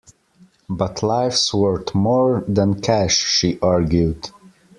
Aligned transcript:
But 0.67 1.03
life's 1.03 1.53
worth 1.53 1.93
more 1.93 2.43
than 2.47 2.81
cash, 2.81 3.23
she 3.23 3.59
argued. 3.61 4.31